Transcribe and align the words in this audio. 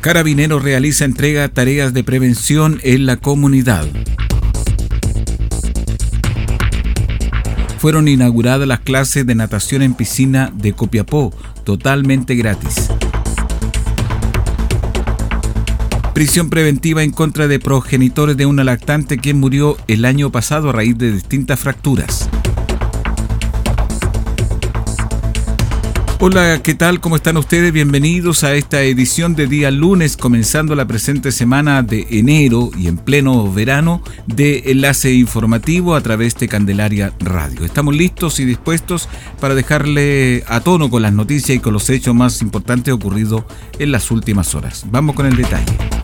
Carabineros 0.00 0.62
realiza 0.62 1.04
entrega 1.04 1.46
tareas 1.50 1.92
de 1.92 2.02
prevención 2.02 2.80
en 2.82 3.04
la 3.04 3.18
comunidad. 3.18 3.86
Fueron 7.76 8.08
inauguradas 8.08 8.66
las 8.66 8.80
clases 8.80 9.26
de 9.26 9.34
natación 9.34 9.82
en 9.82 9.92
piscina 9.92 10.50
de 10.54 10.72
Copiapó, 10.72 11.34
totalmente 11.64 12.34
gratis. 12.34 12.88
Prisión 16.14 16.48
preventiva 16.48 17.02
en 17.02 17.10
contra 17.10 17.46
de 17.46 17.58
progenitores 17.58 18.38
de 18.38 18.46
una 18.46 18.64
lactante 18.64 19.18
quien 19.18 19.38
murió 19.38 19.76
el 19.86 20.06
año 20.06 20.32
pasado 20.32 20.70
a 20.70 20.72
raíz 20.72 20.96
de 20.96 21.12
distintas 21.12 21.60
fracturas. 21.60 22.30
Hola, 26.22 26.60
¿qué 26.62 26.74
tal? 26.74 27.00
¿Cómo 27.00 27.16
están 27.16 27.38
ustedes? 27.38 27.72
Bienvenidos 27.72 28.44
a 28.44 28.54
esta 28.54 28.82
edición 28.82 29.34
de 29.34 29.46
día 29.46 29.70
lunes, 29.70 30.18
comenzando 30.18 30.74
la 30.74 30.86
presente 30.86 31.32
semana 31.32 31.82
de 31.82 32.06
enero 32.10 32.70
y 32.76 32.88
en 32.88 32.98
pleno 32.98 33.50
verano 33.50 34.02
de 34.26 34.64
enlace 34.66 35.14
informativo 35.14 35.94
a 35.94 36.02
través 36.02 36.34
de 36.36 36.46
Candelaria 36.46 37.14
Radio. 37.20 37.64
Estamos 37.64 37.96
listos 37.96 38.38
y 38.38 38.44
dispuestos 38.44 39.08
para 39.40 39.54
dejarle 39.54 40.44
a 40.46 40.60
tono 40.60 40.90
con 40.90 41.00
las 41.00 41.14
noticias 41.14 41.56
y 41.56 41.60
con 41.60 41.72
los 41.72 41.88
hechos 41.88 42.14
más 42.14 42.42
importantes 42.42 42.92
ocurridos 42.92 43.44
en 43.78 43.90
las 43.90 44.10
últimas 44.10 44.54
horas. 44.54 44.84
Vamos 44.90 45.16
con 45.16 45.24
el 45.24 45.36
detalle 45.36 45.99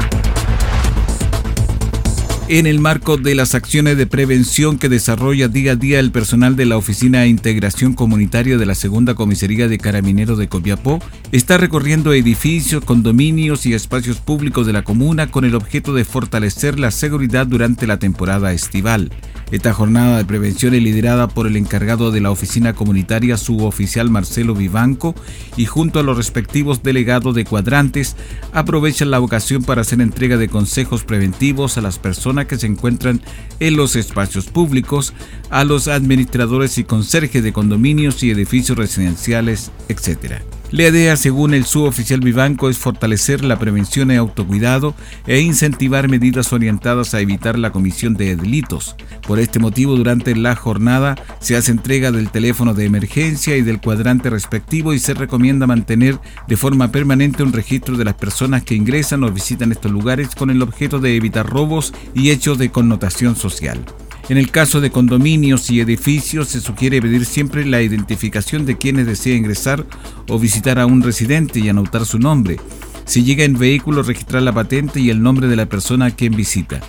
en 2.48 2.66
el 2.66 2.78
marco 2.78 3.16
de 3.16 3.34
las 3.34 3.56
acciones 3.56 3.97
de 3.97 4.06
prevención 4.06 4.78
que 4.78 4.89
desarrolla 4.89 5.48
día 5.48 5.72
a 5.72 5.77
día 5.77 5.98
el 5.98 6.12
personal 6.12 6.55
de 6.55 6.64
la 6.64 6.77
Oficina 6.77 7.20
de 7.20 7.28
Integración 7.28 7.94
Comunitaria 7.94 8.56
de 8.56 8.66
la 8.66 8.77
Segunda 8.77 9.14
Comisaría 9.14 9.66
de 9.66 9.78
Carabineros 9.78 10.39
de 10.39 10.48
Copiapó, 10.48 11.00
está 11.33 11.58
recorriendo 11.58 12.12
edificios, 12.12 12.84
condominios 12.84 13.67
y 13.67 13.74
espacios 13.74 14.19
públicos 14.19 14.64
de 14.64 14.72
la 14.72 14.84
comuna 14.84 15.28
con 15.28 15.44
el 15.44 15.56
objeto 15.56 15.92
de 15.92 16.05
fortalecer 16.05 16.78
la 16.78 16.92
seguridad 16.92 17.48
durante 17.48 17.89
la 17.89 17.98
temporada 17.98 18.52
estival. 18.52 19.11
Esta 19.52 19.72
jornada 19.72 20.18
de 20.18 20.24
prevención 20.24 20.74
es 20.74 20.83
liderada 20.83 21.29
por 21.29 21.46
el 21.46 21.57
encargado 21.57 22.11
de 22.11 22.20
la 22.20 22.33
oficina 22.33 22.73
comunitaria 22.73 23.36
suboficial 23.36 24.11
Marcelo 24.11 24.57
Vivanco 24.57 25.14
y 25.57 25.67
junto 25.67 26.01
a 26.01 26.02
los 26.02 26.17
respectivos 26.17 26.83
delegados 26.83 27.33
de 27.36 27.45
cuadrantes 27.45 28.17
aprovechan 28.52 29.12
la 29.12 29.20
ocasión 29.20 29.62
para 29.62 29.83
hacer 29.83 30.01
entrega 30.01 30.36
de 30.36 30.48
consejos 30.48 31.05
preventivos 31.05 31.79
a 31.79 31.80
las 31.80 32.01
personas 32.01 32.46
que 32.46 32.58
se 32.58 32.67
encuentran 32.67 33.20
en 33.61 33.77
los 33.77 33.95
espacios 33.95 34.46
públicos, 34.46 35.14
a 35.48 35.63
los 35.63 35.86
administradores 35.86 36.77
y 36.78 36.84
conserjes 36.84 37.45
de 37.45 37.52
condominios 37.52 38.24
y 38.24 38.33
edificios 38.33 38.77
residenciales, 38.77 39.70
etc. 39.89 40.42
La 40.72 40.88
idea, 40.88 41.16
según 41.16 41.54
el 41.54 41.64
suboficial 41.64 42.18
Vivanco, 42.18 42.68
es 42.68 42.77
fortalecer 42.77 43.44
la 43.44 43.56
prevención 43.56 44.10
y 44.10 44.16
autocuidado 44.16 44.94
e 45.28 45.38
incentivar 45.38 46.08
medidas 46.08 46.52
orientadas 46.52 47.14
a 47.14 47.20
evitar 47.20 47.56
la 47.56 47.70
comisión 47.70 48.14
de 48.14 48.34
delitos. 48.34 48.96
Por 49.28 49.38
este 49.38 49.60
motivo, 49.60 49.94
durante 49.94 50.34
la 50.34 50.56
jornada 50.56 51.14
se 51.38 51.56
hace 51.56 51.70
entrega 51.70 52.10
del 52.10 52.30
teléfono 52.30 52.74
de 52.74 52.84
emergencia 52.84 53.56
y 53.56 53.62
del 53.62 53.80
cuadrante 53.80 54.28
respectivo 54.28 54.92
y 54.92 54.98
se 54.98 55.14
recomienda 55.14 55.68
mantener 55.68 56.18
de 56.48 56.56
forma 56.56 56.90
permanente 56.90 57.44
un 57.44 57.52
registro 57.52 57.96
de 57.96 58.04
las 58.04 58.14
personas 58.14 58.64
que 58.64 58.74
ingresan 58.74 59.22
o 59.22 59.30
visitan 59.30 59.70
estos 59.70 59.92
lugares 59.92 60.34
con 60.34 60.50
el 60.50 60.62
objeto 60.62 60.98
de 60.98 61.14
evitar 61.14 61.48
robos 61.48 61.94
y 62.12 62.30
hechos 62.30 62.58
de 62.58 62.70
connotación 62.70 63.36
social. 63.36 63.84
En 64.29 64.39
el 64.39 64.51
caso 64.51 64.81
de 64.81 64.91
condominios 64.91 65.70
y 65.70 65.81
edificios 65.81 66.48
se 66.48 66.61
sugiere 66.61 67.01
pedir 67.01 67.25
siempre 67.25 67.64
la 67.64 67.81
identificación 67.81 68.67
de 68.67 68.77
quienes 68.77 69.07
desea 69.07 69.37
ingresar 69.37 69.87
o 70.29 70.39
visitar 70.41 70.81
a 70.81 70.87
un 70.87 71.03
residente 71.03 71.61
y 71.61 71.69
anotar 71.69 72.05
su 72.05 72.19
nombre. 72.19 72.57
Si 73.05 73.23
llega 73.23 73.45
en 73.45 73.57
vehículo, 73.57 74.03
registrar 74.03 74.42
la 74.42 74.53
patente 74.53 74.98
y 74.98 75.11
el 75.11 75.23
nombre 75.23 75.47
de 75.47 75.55
la 75.55 75.67
persona 75.67 76.07
a 76.07 76.11
quien 76.11 76.35
visita. 76.35 76.81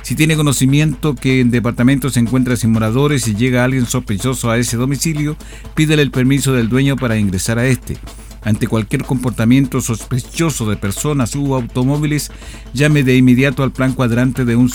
Si 0.00 0.14
tiene 0.14 0.36
conocimiento 0.36 1.14
que 1.14 1.40
en 1.40 1.50
departamento 1.50 2.08
se 2.08 2.20
encuentra 2.20 2.56
sin 2.56 2.72
moradores 2.72 3.28
y 3.28 3.34
llega 3.34 3.62
alguien 3.62 3.84
sospechoso 3.84 4.50
a 4.50 4.56
ese 4.56 4.78
domicilio, 4.78 5.36
pídele 5.74 6.00
el 6.00 6.10
permiso 6.10 6.54
del 6.54 6.70
dueño 6.70 6.96
para 6.96 7.18
ingresar 7.18 7.58
a 7.58 7.66
este. 7.66 7.98
Ante 8.42 8.66
cualquier 8.66 9.04
comportamiento 9.04 9.80
sospechoso 9.80 10.68
de 10.68 10.76
personas 10.76 11.34
u 11.34 11.54
automóviles, 11.54 12.30
llame 12.72 13.02
de 13.02 13.16
inmediato 13.16 13.62
al 13.62 13.72
plan 13.72 13.92
cuadrante 13.92 14.44
de, 14.44 14.56
un 14.56 14.70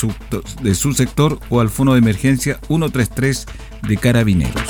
de 0.62 0.76
su 0.76 0.94
sector 0.94 1.40
o 1.50 1.62
al 1.62 1.70
fono 1.70 1.94
de 1.94 2.00
emergencia 2.00 2.60
133 2.68 3.46
de 3.88 3.98
Carabineros. 3.98 4.64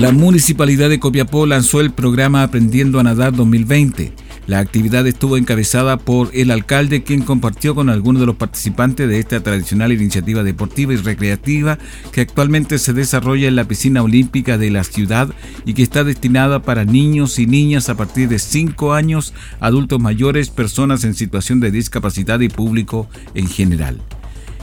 La 0.00 0.12
Municipalidad 0.12 0.88
de 0.88 1.00
Copiapó 1.00 1.44
lanzó 1.44 1.80
el 1.80 1.90
programa 1.90 2.44
Aprendiendo 2.44 3.00
a 3.00 3.02
Nadar 3.02 3.34
2020 3.34 4.27
la 4.48 4.60
actividad 4.60 5.06
estuvo 5.06 5.36
encabezada 5.36 5.98
por 5.98 6.30
el 6.32 6.50
alcalde, 6.50 7.02
quien 7.02 7.20
compartió 7.20 7.74
con 7.74 7.90
algunos 7.90 8.20
de 8.20 8.26
los 8.26 8.36
participantes 8.36 9.06
de 9.06 9.18
esta 9.18 9.42
tradicional 9.42 9.92
iniciativa 9.92 10.42
deportiva 10.42 10.94
y 10.94 10.96
recreativa 10.96 11.78
que 12.12 12.22
actualmente 12.22 12.78
se 12.78 12.94
desarrolla 12.94 13.46
en 13.46 13.56
la 13.56 13.68
piscina 13.68 14.02
olímpica 14.02 14.56
de 14.56 14.70
la 14.70 14.84
ciudad 14.84 15.28
y 15.66 15.74
que 15.74 15.82
está 15.82 16.02
destinada 16.02 16.62
para 16.62 16.86
niños 16.86 17.38
y 17.38 17.46
niñas 17.46 17.90
a 17.90 17.96
partir 17.98 18.30
de 18.30 18.38
5 18.38 18.94
años, 18.94 19.34
adultos 19.60 20.00
mayores, 20.00 20.48
personas 20.48 21.04
en 21.04 21.12
situación 21.12 21.60
de 21.60 21.70
discapacidad 21.70 22.40
y 22.40 22.48
público 22.48 23.06
en 23.34 23.48
general. 23.48 24.00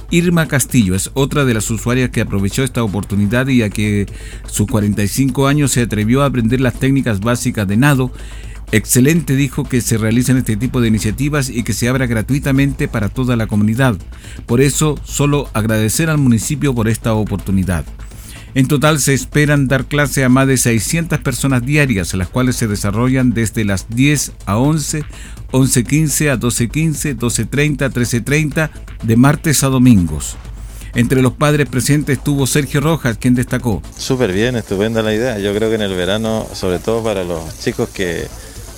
Irma 0.10 0.48
Castillo 0.48 0.96
es 0.96 1.12
otra 1.14 1.46
de 1.46 1.54
las 1.54 1.70
usuarias 1.70 2.10
que 2.10 2.22
aprovechó 2.22 2.64
esta 2.64 2.84
oportunidad 2.84 3.48
y 3.48 3.62
a 3.62 3.70
que 3.70 4.08
sus 4.48 4.66
45 4.66 5.48
años 5.48 5.72
se 5.74 5.82
atrevió 5.82 6.24
a 6.24 6.28
aprender 6.28 6.60
las 6.60 6.80
técnicas 6.80 7.20
básicas 7.20 7.68
de 7.68 7.78
nado 7.78 8.12
Excelente 8.76 9.38
dijo 9.38 9.64
que 9.64 9.80
se 9.80 9.98
realicen 9.98 10.36
este 10.36 10.58
tipo 10.58 10.82
de 10.82 10.90
iniciativas 10.90 11.50
y 11.50 11.64
que 11.64 11.72
se 11.72 11.88
abra 11.88 12.08
gratuitamente 12.08 12.90
para 12.90 13.08
toda 13.08 13.38
la 13.38 13.48
comunidad. 13.48 13.96
Por 14.46 14.60
eso, 14.60 15.00
solo 15.06 15.50
agradecer 15.54 16.10
al 16.10 16.18
municipio 16.18 16.76
por 16.76 16.90
esta 16.90 17.14
oportunidad. 17.14 17.86
En 18.54 18.68
total 18.68 19.00
se 19.00 19.14
esperan 19.14 19.70
dar 19.70 19.86
clase 19.86 20.26
a 20.26 20.30
más 20.30 20.48
de 20.48 20.58
600 20.58 21.22
personas 21.22 21.66
diarias, 21.66 22.14
las 22.16 22.28
cuales 22.28 22.58
se 22.58 22.68
desarrollan 22.68 23.32
desde 23.32 23.64
las 23.64 23.88
10 23.88 24.34
a 24.46 24.58
11, 24.58 25.06
11.15 25.54 26.32
a 26.32 26.38
12.15, 26.38 27.18
12.30, 27.18 27.94
13.30, 27.94 28.70
de 29.04 29.16
martes 29.16 29.64
a 29.64 29.68
domingos. 29.68 30.36
Entre 30.96 31.22
los 31.22 31.32
padres 31.32 31.70
presentes 31.70 32.18
estuvo 32.18 32.46
Sergio 32.46 32.82
Rojas, 32.82 33.18
quien 33.18 33.36
destacó. 33.36 33.82
Súper 33.98 34.34
bien, 34.34 34.58
estupenda 34.58 35.02
la 35.02 35.14
idea. 35.14 35.40
Yo 35.40 35.56
creo 35.56 35.70
que 35.70 35.76
en 35.76 35.82
el 35.82 35.96
verano, 35.96 36.46
sobre 36.54 36.80
todo 36.80 37.02
para 37.02 37.24
los 37.24 37.58
chicos 37.60 37.88
que 37.88 38.28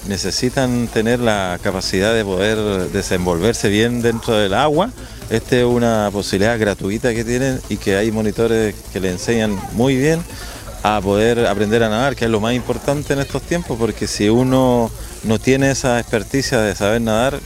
necesitan 0.07 0.87
tener 0.87 1.19
la 1.19 1.59
capacidad 1.61 2.13
de 2.13 2.23
poder 2.23 2.57
desenvolverse 2.91 3.69
bien 3.69 4.01
dentro 4.01 4.35
del 4.35 4.53
agua. 4.53 4.91
Esta 5.29 5.57
es 5.57 5.65
una 5.65 6.09
posibilidad 6.11 6.57
gratuita 6.57 7.13
que 7.13 7.23
tienen 7.23 7.59
y 7.69 7.77
que 7.77 7.97
hay 7.97 8.11
monitores 8.11 8.75
que 8.93 8.99
le 8.99 9.11
enseñan 9.11 9.57
muy 9.73 9.95
bien 9.95 10.21
a 10.83 11.01
poder 11.01 11.45
aprender 11.47 11.83
a 11.83 11.89
nadar, 11.89 12.15
que 12.15 12.25
es 12.25 12.31
lo 12.31 12.39
más 12.39 12.53
importante 12.53 13.13
en 13.13 13.19
estos 13.19 13.41
tiempos, 13.41 13.77
porque 13.77 14.07
si 14.07 14.29
uno 14.29 14.89
no 15.23 15.39
tiene 15.39 15.71
esa 15.71 15.99
experticia 15.99 16.61
de 16.61 16.75
saber 16.75 17.01
nadar 17.01 17.39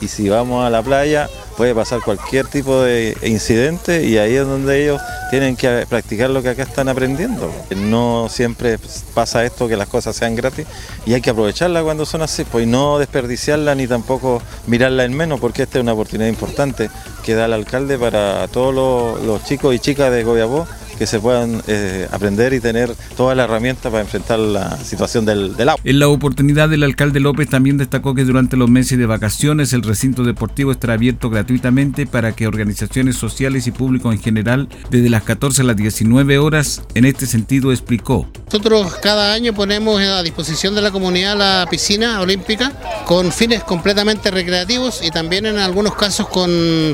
y 0.00 0.08
si 0.08 0.28
vamos 0.28 0.66
a 0.66 0.70
la 0.70 0.82
playa 0.82 1.28
puede 1.58 1.74
pasar 1.74 2.00
cualquier 2.02 2.46
tipo 2.46 2.80
de 2.80 3.16
incidente 3.24 4.06
y 4.06 4.16
ahí 4.16 4.36
es 4.36 4.46
donde 4.46 4.80
ellos 4.80 5.02
tienen 5.28 5.56
que 5.56 5.86
practicar 5.88 6.30
lo 6.30 6.40
que 6.40 6.50
acá 6.50 6.62
están 6.62 6.88
aprendiendo. 6.88 7.52
No 7.74 8.28
siempre 8.30 8.78
pasa 9.12 9.44
esto 9.44 9.66
que 9.66 9.76
las 9.76 9.88
cosas 9.88 10.14
sean 10.14 10.36
gratis 10.36 10.68
y 11.04 11.14
hay 11.14 11.20
que 11.20 11.30
aprovecharla 11.30 11.82
cuando 11.82 12.06
son 12.06 12.22
así, 12.22 12.44
pues 12.44 12.68
no 12.68 13.00
desperdiciarla 13.00 13.74
ni 13.74 13.88
tampoco 13.88 14.40
mirarla 14.68 15.04
en 15.04 15.16
menos, 15.16 15.40
porque 15.40 15.64
esta 15.64 15.78
es 15.78 15.82
una 15.82 15.94
oportunidad 15.94 16.28
importante 16.28 16.90
que 17.24 17.34
da 17.34 17.46
el 17.46 17.52
alcalde 17.52 17.98
para 17.98 18.46
todos 18.46 18.72
los, 19.20 19.42
chicos 19.42 19.74
y 19.74 19.80
chicas 19.80 20.12
de 20.12 20.22
Gobiabó 20.22 20.64
que 20.98 21.06
se 21.06 21.20
puedan 21.20 21.62
eh, 21.66 22.08
aprender 22.10 22.52
y 22.52 22.60
tener 22.60 22.94
toda 23.16 23.34
la 23.34 23.44
herramienta 23.44 23.90
para 23.90 24.02
enfrentar 24.02 24.38
la 24.38 24.76
situación 24.78 25.24
del, 25.24 25.56
del, 25.56 25.68
agua. 25.70 25.80
En 25.84 25.98
la 25.98 26.08
oportunidad, 26.08 26.72
el 26.72 26.82
alcalde 26.82 27.20
López 27.20 27.48
también 27.48 27.78
destacó 27.78 28.14
que 28.14 28.24
durante 28.24 28.56
los 28.56 28.68
meses 28.68 28.98
de 28.98 29.06
vacaciones 29.06 29.72
el 29.72 29.82
recinto 29.82 30.24
deportivo 30.24 30.72
estará 30.72 30.94
abierto 30.94 31.30
gratuitamente 31.30 32.06
para 32.06 32.32
que 32.32 32.46
organizaciones 32.46 33.16
sociales 33.16 33.66
y 33.66 33.70
público 33.70 34.12
en 34.12 34.20
general, 34.20 34.68
desde 34.90 35.08
las 35.08 35.22
14 35.22 35.62
a 35.62 35.64
las 35.64 35.76
19 35.76 36.38
horas, 36.38 36.82
en 36.94 37.04
este 37.04 37.26
sentido 37.26 37.70
explicó. 37.70 38.28
Nosotros 38.46 38.96
cada 38.96 39.32
año 39.32 39.54
ponemos 39.54 40.00
a 40.00 40.22
disposición 40.22 40.74
de 40.74 40.82
la 40.82 40.90
comunidad 40.90 41.36
la 41.36 41.66
piscina 41.70 42.20
olímpica 42.20 42.72
con 43.06 43.32
fines 43.32 43.62
completamente 43.62 44.30
recreativos 44.30 45.00
y 45.02 45.10
también 45.10 45.46
en 45.46 45.58
algunos 45.58 45.94
casos 45.94 46.28
con 46.28 46.50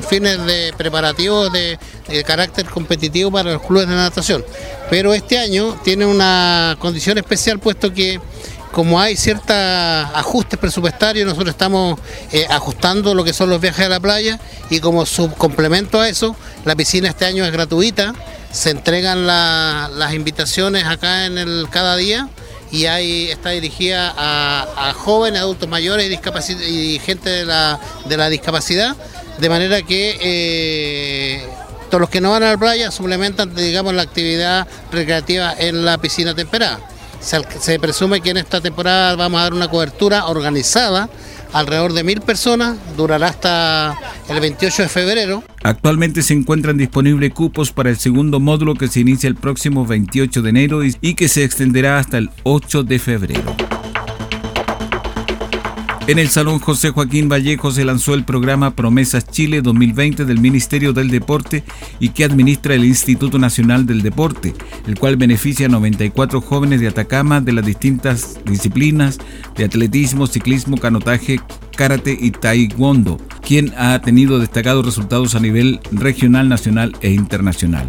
fines 0.06 0.44
de 0.44 0.72
preparativos 0.76 1.52
de, 1.52 1.78
de 2.08 2.24
carácter 2.24 2.66
competitivo 2.66 3.30
para 3.30 3.52
los 3.52 3.62
clubes 3.62 3.88
de 3.88 3.94
natación. 3.94 4.44
Pero 4.90 5.14
este 5.14 5.38
año 5.38 5.78
tiene 5.84 6.06
una 6.06 6.76
condición 6.78 7.18
especial 7.18 7.58
puesto 7.58 7.92
que 7.92 8.20
como 8.74 9.00
hay 9.00 9.16
ciertos 9.16 9.54
ajustes 9.54 10.58
presupuestarios, 10.58 11.24
nosotros 11.26 11.50
estamos 11.50 11.98
eh, 12.32 12.44
ajustando 12.50 13.14
lo 13.14 13.22
que 13.22 13.32
son 13.32 13.48
los 13.48 13.60
viajes 13.60 13.86
a 13.86 13.88
la 13.88 14.00
playa 14.00 14.40
y 14.68 14.80
como 14.80 15.06
subcomplemento 15.06 16.00
a 16.00 16.08
eso, 16.08 16.34
la 16.64 16.74
piscina 16.74 17.08
este 17.08 17.24
año 17.24 17.44
es 17.44 17.52
gratuita, 17.52 18.12
se 18.50 18.70
entregan 18.70 19.28
la, 19.28 19.88
las 19.94 20.12
invitaciones 20.12 20.84
acá 20.86 21.26
en 21.26 21.38
el 21.38 21.68
cada 21.70 21.94
día 21.96 22.28
y 22.72 22.86
ahí 22.86 23.30
está 23.30 23.50
dirigida 23.50 24.12
a, 24.16 24.88
a 24.88 24.92
jóvenes, 24.92 25.40
adultos 25.40 25.68
mayores 25.68 26.10
y, 26.10 26.52
y 26.64 26.98
gente 26.98 27.30
de 27.30 27.44
la, 27.44 27.78
de 28.06 28.16
la, 28.16 28.28
discapacidad, 28.28 28.96
de 29.38 29.48
manera 29.48 29.82
que 29.82 30.18
eh, 30.20 31.48
los 32.00 32.10
que 32.10 32.20
no 32.20 32.30
van 32.30 32.42
a 32.42 32.50
la 32.50 32.58
playa 32.58 32.90
suplementan, 32.90 33.54
digamos, 33.54 33.94
la 33.94 34.02
actividad 34.02 34.66
recreativa 34.92 35.54
en 35.58 35.84
la 35.84 35.98
piscina 35.98 36.34
temperada. 36.34 36.80
Se, 37.20 37.40
se, 37.58 37.78
presume 37.78 38.20
que 38.20 38.30
en 38.30 38.36
esta 38.36 38.60
temporada 38.60 39.16
vamos 39.16 39.40
a 39.40 39.44
dar 39.44 39.54
una 39.54 39.68
cobertura 39.68 40.26
organizada, 40.26 41.08
alrededor 41.54 41.94
de 41.94 42.04
mil 42.04 42.20
personas, 42.20 42.76
durará 42.96 43.28
hasta 43.28 43.96
el 44.28 44.40
28 44.40 44.82
de 44.82 44.88
febrero. 44.88 45.44
Actualmente 45.62 46.22
se 46.22 46.34
encuentran 46.34 46.76
disponibles 46.76 47.32
cupos 47.32 47.72
para 47.72 47.88
el 47.88 47.98
segundo 47.98 48.40
módulo 48.40 48.74
que 48.74 48.88
se 48.88 49.00
inicia 49.00 49.28
el 49.28 49.36
próximo 49.36 49.86
28 49.86 50.42
de 50.42 50.50
enero 50.50 50.80
y 50.84 51.14
que 51.14 51.28
se 51.28 51.44
extenderá 51.44 51.98
hasta 51.98 52.18
el 52.18 52.30
8 52.42 52.82
de 52.82 52.98
febrero. 52.98 53.73
En 56.06 56.18
el 56.18 56.28
Salón 56.28 56.58
José 56.58 56.90
Joaquín 56.90 57.30
Vallejo 57.30 57.70
se 57.70 57.82
lanzó 57.82 58.12
el 58.12 58.24
programa 58.24 58.76
Promesas 58.76 59.26
Chile 59.26 59.62
2020 59.62 60.26
del 60.26 60.38
Ministerio 60.38 60.92
del 60.92 61.08
Deporte 61.08 61.64
y 61.98 62.10
que 62.10 62.24
administra 62.24 62.74
el 62.74 62.84
Instituto 62.84 63.38
Nacional 63.38 63.86
del 63.86 64.02
Deporte, 64.02 64.52
el 64.86 64.98
cual 64.98 65.16
beneficia 65.16 65.64
a 65.64 65.70
94 65.70 66.42
jóvenes 66.42 66.82
de 66.82 66.88
Atacama 66.88 67.40
de 67.40 67.52
las 67.52 67.64
distintas 67.64 68.38
disciplinas 68.44 69.18
de 69.56 69.64
atletismo, 69.64 70.26
ciclismo, 70.26 70.76
canotaje, 70.76 71.40
karate 71.74 72.14
y 72.20 72.32
taekwondo, 72.32 73.16
quien 73.40 73.72
ha 73.78 73.98
tenido 74.02 74.38
destacados 74.38 74.84
resultados 74.84 75.34
a 75.34 75.40
nivel 75.40 75.80
regional, 75.90 76.50
nacional 76.50 76.94
e 77.00 77.12
internacional. 77.12 77.88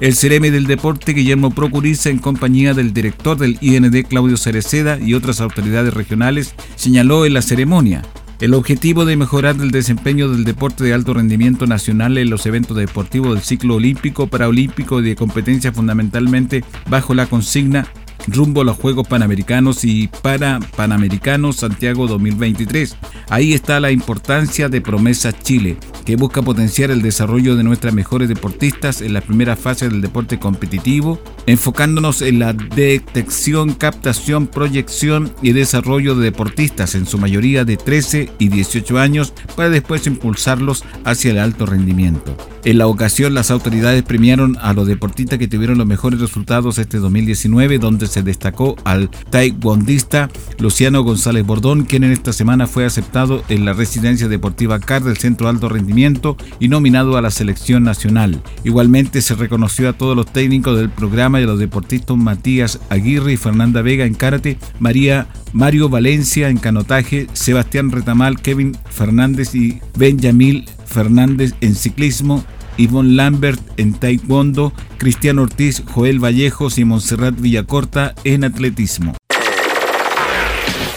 El 0.00 0.14
Cereme 0.14 0.52
del 0.52 0.68
Deporte, 0.68 1.12
Guillermo 1.12 1.50
Procuriza, 1.50 2.08
en 2.08 2.18
compañía 2.18 2.72
del 2.72 2.94
director 2.94 3.36
del 3.36 3.58
IND, 3.60 4.06
Claudio 4.06 4.36
Cereceda, 4.36 4.96
y 5.00 5.14
otras 5.14 5.40
autoridades 5.40 5.92
regionales, 5.92 6.54
señaló 6.76 7.26
en 7.26 7.34
la 7.34 7.42
ceremonia 7.42 8.02
el 8.40 8.54
objetivo 8.54 9.04
de 9.04 9.16
mejorar 9.16 9.56
el 9.60 9.72
desempeño 9.72 10.28
del 10.28 10.44
deporte 10.44 10.84
de 10.84 10.94
alto 10.94 11.14
rendimiento 11.14 11.66
nacional 11.66 12.16
en 12.16 12.30
los 12.30 12.46
eventos 12.46 12.76
deportivos 12.76 13.34
del 13.34 13.42
ciclo 13.42 13.74
olímpico, 13.74 14.28
paraolímpico 14.28 15.00
y 15.00 15.02
de 15.02 15.16
competencia 15.16 15.72
fundamentalmente 15.72 16.62
bajo 16.88 17.14
la 17.14 17.26
consigna 17.26 17.88
rumbo 18.32 18.62
a 18.62 18.64
los 18.64 18.76
Juegos 18.76 19.08
Panamericanos 19.08 19.84
y 19.84 20.08
para 20.22 20.60
Panamericanos 20.76 21.56
Santiago 21.56 22.06
2023. 22.06 22.96
Ahí 23.28 23.52
está 23.52 23.80
la 23.80 23.90
importancia 23.90 24.68
de 24.68 24.80
Promesa 24.80 25.32
Chile, 25.32 25.76
que 26.04 26.16
busca 26.16 26.42
potenciar 26.42 26.90
el 26.90 27.02
desarrollo 27.02 27.56
de 27.56 27.64
nuestras 27.64 27.92
mejores 27.92 28.28
deportistas 28.28 29.02
en 29.02 29.12
la 29.12 29.20
primera 29.20 29.56
fase 29.56 29.88
del 29.88 30.00
deporte 30.00 30.38
competitivo, 30.38 31.20
enfocándonos 31.46 32.22
en 32.22 32.38
la 32.38 32.52
detección, 32.52 33.74
captación, 33.74 34.46
proyección 34.46 35.32
y 35.42 35.52
desarrollo 35.52 36.14
de 36.14 36.24
deportistas, 36.24 36.94
en 36.94 37.06
su 37.06 37.18
mayoría 37.18 37.64
de 37.64 37.76
13 37.76 38.30
y 38.38 38.48
18 38.48 38.98
años, 38.98 39.32
para 39.56 39.70
después 39.70 40.06
impulsarlos 40.06 40.84
hacia 41.04 41.30
el 41.30 41.38
alto 41.38 41.66
rendimiento. 41.66 42.36
En 42.64 42.78
la 42.78 42.86
ocasión, 42.86 43.34
las 43.34 43.50
autoridades 43.50 44.02
premiaron 44.02 44.58
a 44.60 44.72
los 44.72 44.86
deportistas 44.86 45.38
que 45.38 45.48
tuvieron 45.48 45.78
los 45.78 45.86
mejores 45.86 46.20
resultados 46.20 46.78
este 46.78 46.98
2019, 46.98 47.78
donde 47.78 48.06
se 48.06 48.17
destacó 48.24 48.76
al 48.84 49.10
taekwondista 49.30 50.30
Luciano 50.58 51.02
González 51.02 51.44
Bordón, 51.44 51.84
quien 51.84 52.04
en 52.04 52.12
esta 52.12 52.32
semana 52.32 52.66
fue 52.66 52.84
aceptado 52.84 53.42
en 53.48 53.64
la 53.64 53.72
residencia 53.72 54.28
deportiva 54.28 54.78
CAR 54.78 55.02
del 55.02 55.16
Centro 55.16 55.48
Alto 55.48 55.68
Rendimiento 55.68 56.36
y 56.60 56.68
nominado 56.68 57.16
a 57.16 57.22
la 57.22 57.30
selección 57.30 57.84
nacional. 57.84 58.42
Igualmente 58.64 59.22
se 59.22 59.34
reconoció 59.34 59.88
a 59.88 59.92
todos 59.92 60.16
los 60.16 60.26
técnicos 60.26 60.78
del 60.78 60.90
programa 60.90 61.40
y 61.40 61.44
a 61.44 61.46
los 61.46 61.58
deportistas 61.58 62.16
Matías 62.16 62.80
Aguirre 62.88 63.32
y 63.32 63.36
Fernanda 63.36 63.82
Vega 63.82 64.04
en 64.04 64.14
karate, 64.14 64.58
María 64.78 65.28
Mario 65.52 65.88
Valencia 65.88 66.48
en 66.48 66.58
canotaje, 66.58 67.26
Sebastián 67.32 67.90
Retamal, 67.90 68.40
Kevin 68.40 68.76
Fernández 68.90 69.54
y 69.54 69.80
Benjamín 69.96 70.66
Fernández 70.86 71.54
en 71.60 71.74
ciclismo, 71.74 72.44
Yvonne 72.78 73.14
Lambert 73.16 73.60
en 73.76 73.92
taekwondo, 73.92 74.72
Cristian 74.96 75.38
Ortiz, 75.38 75.82
Joel 75.92 76.18
Vallejos 76.18 76.78
y 76.78 76.84
Montserrat 76.84 77.38
Villacorta 77.38 78.14
en 78.24 78.44
atletismo. 78.44 79.14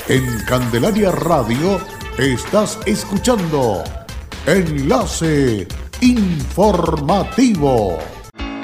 En 0.07 0.25
Candelaria 0.48 1.12
Radio 1.12 1.81
estás 2.18 2.80
escuchando 2.86 3.83
Enlace 4.45 5.68
Informativo. 6.01 7.98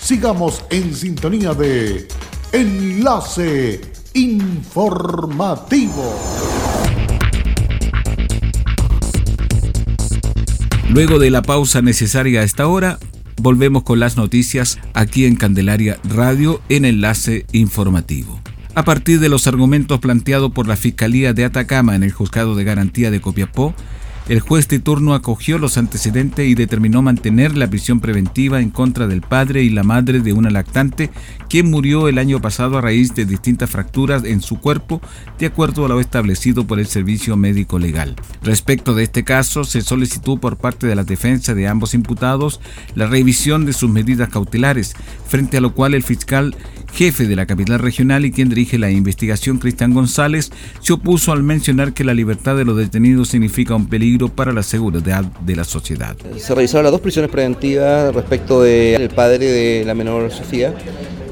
Sigamos 0.00 0.64
en 0.70 0.94
sintonía 0.94 1.54
de 1.54 2.08
Enlace 2.52 3.80
Informativo. 4.14 6.14
Luego 10.90 11.18
de 11.18 11.30
la 11.30 11.42
pausa 11.42 11.82
necesaria 11.82 12.40
a 12.40 12.44
esta 12.44 12.66
hora, 12.66 12.98
volvemos 13.36 13.82
con 13.82 14.00
las 14.00 14.16
noticias 14.16 14.78
aquí 14.94 15.26
en 15.26 15.36
Candelaria 15.36 15.98
Radio 16.04 16.62
en 16.68 16.84
Enlace 16.84 17.44
Informativo. 17.52 18.40
A 18.74 18.84
partir 18.84 19.20
de 19.20 19.28
los 19.28 19.46
argumentos 19.46 20.00
planteados 20.00 20.52
por 20.52 20.68
la 20.68 20.76
Fiscalía 20.76 21.34
de 21.34 21.44
Atacama 21.44 21.96
en 21.96 22.04
el 22.04 22.12
Juzgado 22.12 22.54
de 22.54 22.64
Garantía 22.64 23.10
de 23.10 23.20
Copiapó, 23.20 23.74
El 24.28 24.40
juez 24.40 24.68
de 24.68 24.78
turno 24.78 25.14
acogió 25.14 25.56
los 25.56 25.78
antecedentes 25.78 26.46
y 26.46 26.54
determinó 26.54 27.00
mantener 27.00 27.56
la 27.56 27.66
prisión 27.66 27.98
preventiva 27.98 28.60
en 28.60 28.68
contra 28.68 29.06
del 29.06 29.22
padre 29.22 29.62
y 29.62 29.70
la 29.70 29.84
madre 29.84 30.20
de 30.20 30.34
una 30.34 30.50
lactante, 30.50 31.10
quien 31.48 31.70
murió 31.70 32.08
el 32.08 32.18
año 32.18 32.38
pasado 32.38 32.76
a 32.76 32.82
raíz 32.82 33.14
de 33.14 33.24
distintas 33.24 33.70
fracturas 33.70 34.24
en 34.24 34.42
su 34.42 34.60
cuerpo, 34.60 35.00
de 35.38 35.46
acuerdo 35.46 35.86
a 35.86 35.88
lo 35.88 35.98
establecido 35.98 36.66
por 36.66 36.78
el 36.78 36.86
Servicio 36.86 37.38
Médico 37.38 37.78
Legal. 37.78 38.16
Respecto 38.42 38.94
de 38.94 39.04
este 39.04 39.24
caso, 39.24 39.64
se 39.64 39.80
solicitó 39.80 40.36
por 40.36 40.58
parte 40.58 40.86
de 40.86 40.94
la 40.94 41.04
defensa 41.04 41.54
de 41.54 41.66
ambos 41.66 41.94
imputados 41.94 42.60
la 42.94 43.06
revisión 43.06 43.64
de 43.64 43.72
sus 43.72 43.88
medidas 43.88 44.28
cautelares, 44.28 44.94
frente 45.26 45.56
a 45.56 45.62
lo 45.62 45.72
cual 45.72 45.94
el 45.94 46.02
fiscal 46.02 46.54
jefe 46.92 47.26
de 47.26 47.36
la 47.36 47.46
capital 47.46 47.78
regional 47.78 48.24
y 48.24 48.32
quien 48.32 48.48
dirige 48.48 48.78
la 48.78 48.90
investigación, 48.90 49.58
Cristian 49.58 49.94
González, 49.94 50.50
se 50.80 50.92
opuso 50.92 51.32
al 51.32 51.42
mencionar 51.42 51.92
que 51.92 52.04
la 52.04 52.14
libertad 52.14 52.56
de 52.56 52.64
los 52.64 52.76
detenidos 52.76 53.28
significa 53.28 53.74
un 53.74 53.86
peligro 53.86 54.28
para 54.28 54.52
la 54.52 54.62
seguridad 54.62 55.24
de 55.24 55.56
la 55.56 55.64
sociedad. 55.64 56.16
Se 56.36 56.54
realizaron 56.54 56.84
las 56.84 56.92
dos 56.92 57.00
prisiones 57.00 57.30
preventivas 57.30 58.14
respecto 58.14 58.62
del 58.62 59.08
padre 59.10 59.46
de 59.46 59.84
la 59.84 59.94
menor 59.94 60.30
Sofía 60.30 60.74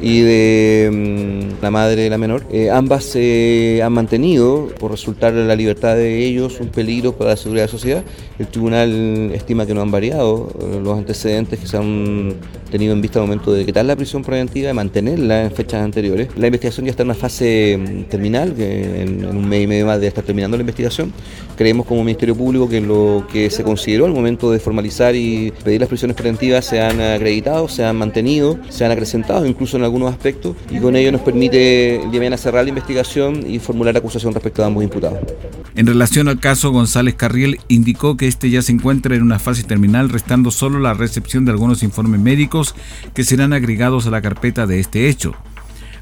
y 0.01 0.21
de 0.21 0.91
mm, 0.93 1.63
la 1.63 1.71
madre 1.71 2.03
de 2.03 2.11
la 2.11 2.19
menor. 2.19 2.45
Eh, 2.51 2.71
ambas 2.71 3.05
se 3.05 3.81
han 3.83 3.93
mantenido, 3.93 4.69
por 4.79 4.91
resultar 4.91 5.33
la 5.33 5.57
libertad 5.57 5.97
de 5.97 6.25
ellos, 6.25 6.61
un 6.61 6.69
peligro 6.69 7.13
para 7.13 7.31
la 7.31 7.37
seguridad 7.37 7.65
de 7.65 7.67
la 7.67 7.73
sociedad. 7.73 8.05
El 8.39 8.49
tribunal 8.49 9.31
estima 9.35 9.67
que 9.67 9.75
no 9.75 9.83
han 9.83 9.91
variado 9.91 10.51
eh, 10.61 10.81
los 10.83 10.99
antecedentes 10.99 11.59
que 11.59 11.67
se 11.67 11.77
han 11.77 12.35
tenido 12.71 12.93
en 12.93 13.01
vista 13.01 13.19
al 13.19 13.27
momento 13.27 13.53
de 13.53 13.65
quitar 13.65 13.85
la 13.85 13.97
prisión 13.97 14.23
preventiva 14.23 14.71
y 14.71 14.75
mantenerla 14.75 15.45
en 15.45 15.51
fechas 15.51 15.83
anteriores. 15.83 16.29
La 16.37 16.47
investigación 16.47 16.87
ya 16.87 16.91
está 16.91 17.03
en 17.03 17.09
una 17.09 17.15
fase 17.15 17.79
mm, 17.79 18.03
terminal, 18.05 18.55
en, 18.59 19.25
un 19.25 19.49
mes 19.49 19.65
y 19.65 19.67
medio 19.67 19.87
más 19.87 20.01
de 20.01 20.09
estar 20.09 20.25
terminando 20.25 20.57
la 20.57 20.63
investigación. 20.63 21.13
Creemos 21.57 21.87
como 21.87 22.05
Ministerio 22.05 22.37
Público 22.37 22.69
que 22.69 22.81
lo 22.81 23.27
que 23.33 23.49
se 23.51 23.63
consideró 23.63 24.05
al 24.05 24.13
momento 24.13 24.51
de 24.51 24.59
formalizar 24.59 25.15
y 25.15 25.53
pedir 25.65 25.81
las 25.81 25.89
prisiones 25.89 26.17
preventivas 26.17 26.67
se 26.67 26.81
han 26.81 27.01
acreditado, 27.01 27.69
se 27.69 27.85
han 27.85 27.97
mantenido, 27.97 28.59
se 28.69 28.85
han 28.85 28.91
acrecentado 28.91 29.47
incluso 29.47 29.77
en 29.77 29.83
algunos 29.87 30.13
aspectos 30.13 30.57
y 30.71 30.79
con 30.79 30.97
ello 30.97 31.13
nos 31.13 31.23
permite 31.23 32.03
el 32.03 32.11
día 32.11 32.37
cerrar 32.37 32.65
la 32.65 32.71
investigación 32.71 33.45
y 33.49 33.59
formular 33.59 33.97
acusación 33.97 34.35
respecto 34.35 34.63
a 34.63 34.67
ambos 34.67 34.85
imputados. 34.85 35.19
En 35.75 35.87
relación 35.87 36.29
al 36.29 36.41
caso, 36.41 36.71
González 36.71 37.15
Carriel 37.15 37.61
indicó 37.69 38.17
que 38.17 38.29
este 38.29 38.51
ya 38.51 38.63
se 38.63 38.73
encuentra 38.73 39.15
en 39.15 39.23
una 39.23 39.39
fase 39.39 39.63
terminal, 39.63 40.09
restando 40.09 40.51
solo 40.51 40.79
la 40.79 40.95
recepción 40.95 41.45
de 41.45 41.53
algunos 41.53 41.83
informes 41.83 42.21
médicos 42.21 42.75
que 43.15 43.25
serán 43.25 43.53
agregados 43.53 44.07
a 44.07 44.11
la 44.11 44.23
carpeta 44.23 44.67
de 44.67 44.81
este 44.81 45.09
hecho. 45.09 45.35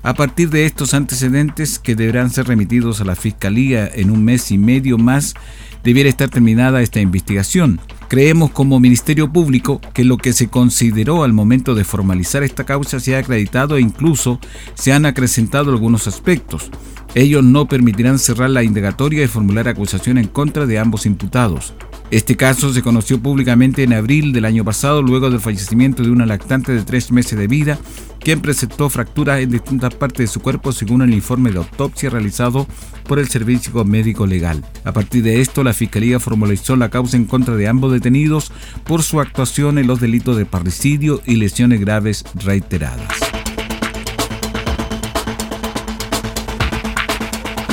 A 0.04 0.14
partir 0.14 0.50
de 0.50 0.66
estos 0.66 0.92
antecedentes, 0.92 1.78
que 1.78 1.96
deberán 1.96 2.30
ser 2.30 2.46
remitidos 2.46 3.00
a 3.00 3.04
la 3.04 3.16
Fiscalía 3.16 3.90
en 3.92 4.10
un 4.10 4.22
mes 4.22 4.50
y 4.50 4.58
medio 4.58 4.98
más, 4.98 5.34
debiera 5.82 6.08
estar 6.08 6.28
terminada 6.28 6.82
esta 6.82 7.00
investigación. 7.00 7.80
Creemos 8.14 8.52
como 8.52 8.78
Ministerio 8.78 9.32
Público 9.32 9.80
que 9.92 10.04
lo 10.04 10.18
que 10.18 10.32
se 10.32 10.46
consideró 10.46 11.24
al 11.24 11.32
momento 11.32 11.74
de 11.74 11.82
formalizar 11.82 12.44
esta 12.44 12.62
causa 12.62 13.00
se 13.00 13.16
ha 13.16 13.18
acreditado 13.18 13.76
e 13.76 13.80
incluso 13.80 14.38
se 14.74 14.92
han 14.92 15.04
acrecentado 15.04 15.72
algunos 15.72 16.06
aspectos. 16.06 16.70
Ellos 17.16 17.42
no 17.42 17.66
permitirán 17.66 18.20
cerrar 18.20 18.50
la 18.50 18.62
indagatoria 18.62 19.24
y 19.24 19.26
formular 19.26 19.66
acusación 19.66 20.18
en 20.18 20.28
contra 20.28 20.64
de 20.64 20.78
ambos 20.78 21.06
imputados. 21.06 21.74
Este 22.12 22.36
caso 22.36 22.72
se 22.72 22.82
conoció 22.82 23.20
públicamente 23.20 23.82
en 23.82 23.92
abril 23.92 24.32
del 24.32 24.44
año 24.44 24.64
pasado 24.64 25.02
luego 25.02 25.28
del 25.28 25.40
fallecimiento 25.40 26.04
de 26.04 26.12
una 26.12 26.24
lactante 26.24 26.70
de 26.70 26.84
tres 26.84 27.10
meses 27.10 27.36
de 27.36 27.48
vida 27.48 27.80
quien 28.24 28.40
presentó 28.40 28.88
fracturas 28.88 29.40
en 29.40 29.50
distintas 29.50 29.94
partes 29.94 30.18
de 30.18 30.32
su 30.32 30.40
cuerpo 30.40 30.72
según 30.72 31.02
el 31.02 31.12
informe 31.12 31.52
de 31.52 31.58
autopsia 31.58 32.08
realizado 32.08 32.66
por 33.06 33.18
el 33.18 33.28
Servicio 33.28 33.84
Médico 33.84 34.26
Legal. 34.26 34.64
A 34.84 34.92
partir 34.92 35.22
de 35.22 35.42
esto, 35.42 35.62
la 35.62 35.74
Fiscalía 35.74 36.18
formalizó 36.18 36.74
la 36.74 36.88
causa 36.88 37.18
en 37.18 37.26
contra 37.26 37.54
de 37.54 37.68
ambos 37.68 37.92
detenidos 37.92 38.50
por 38.84 39.02
su 39.02 39.20
actuación 39.20 39.78
en 39.78 39.86
los 39.86 40.00
delitos 40.00 40.38
de 40.38 40.46
parricidio 40.46 41.20
y 41.26 41.36
lesiones 41.36 41.80
graves 41.80 42.24
reiteradas. 42.34 43.33